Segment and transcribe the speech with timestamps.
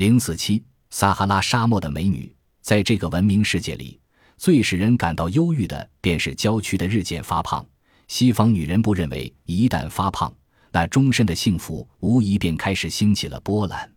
[0.00, 4.00] 零四七，撒哈拉沙漠的美女，在这个文明世界里，
[4.38, 7.62] 最使人感到忧郁的便是郊区的日渐发胖。
[8.08, 10.32] 西方女人不认为，一旦发胖，
[10.72, 13.92] 那终身的幸福无疑便开始兴起了波澜。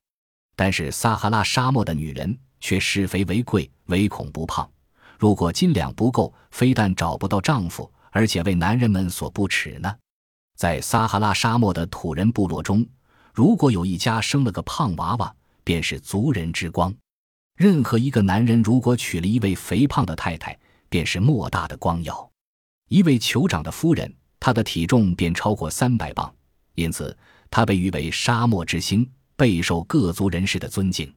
[0.57, 4.69] 但是撒哈拉沙漠的女人却视肥为贵，唯恐不胖。
[5.17, 9.95] 如果斤两不够，非但找不到丈夫，而且为男人们所不齿呢。
[10.57, 12.85] 在撒哈拉沙漠的土人部落中，
[13.33, 15.33] 如果有一家生了个胖娃娃，
[15.63, 16.91] 便是族人之光；
[17.55, 20.57] 任何一个男人如果娶了一位肥胖的太太，
[20.89, 22.31] 便是莫大的光耀。
[22.89, 26.33] 一位酋长的夫人，她的体重便超过三百磅，
[26.75, 27.15] 因此
[27.49, 31.13] 她被誉为沙漠之星，备受各族人士的尊敬。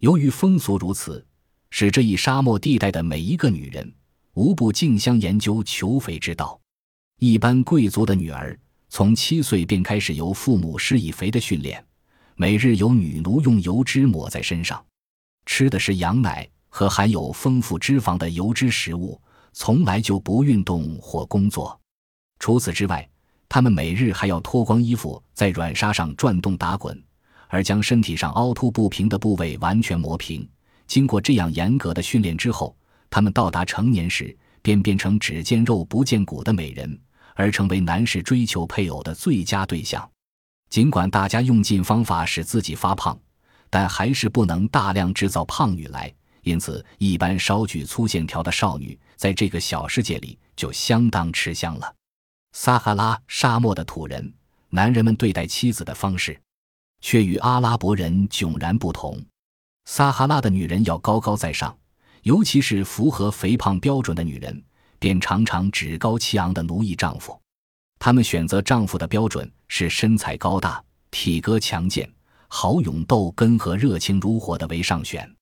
[0.00, 1.26] 由于风俗如此，
[1.70, 3.92] 使这一沙漠地带的每一个女人
[4.34, 6.60] 无不竞相研究求肥之道。
[7.18, 8.58] 一般贵族的女儿。
[8.90, 11.84] 从七岁便开始由父母施以肥的训练，
[12.40, 14.80] 每日有女奴用油脂抹在身上，
[15.44, 19.20] 吃的是羊奶和含有丰富脂肪的油脂食物，
[19.52, 21.76] 从来就不运动或工作。
[22.38, 23.06] 除此之外，
[23.48, 27.02] 他们每日还要脱光衣服在软沙上转动打滚，
[27.48, 30.48] 而将身体上凹凸不平的部位完全磨平。
[30.86, 32.76] 经过这样严格的训练之后，
[33.10, 36.96] 他们到达成年时便变成只见肉不见骨的美人。
[37.34, 40.08] 而成为男士追求配偶的最佳对象。
[40.70, 43.18] 尽管大家用尽方法使自己发胖，
[43.70, 46.12] 但还是不能大量制造胖女来。
[46.42, 51.94] 因此，一般稍具粗线条的少女在这个小世界里就相当吃香了。
[52.52, 54.32] 撒哈拉沙漠的土人，
[54.70, 56.40] 男人们对待妻子的方式，
[57.00, 59.22] 却与阿拉伯人迥然不同。
[59.84, 61.76] 撒哈拉的女人要高高在上，
[62.22, 64.62] 尤其是符合肥胖标准的女人。
[65.00, 67.40] 便常常趾高气昂地奴役丈夫，
[67.98, 72.10] 她们选择丈夫的标准是身材高大、体格强健、
[72.48, 75.37] 好勇斗根和热情如火的为上选。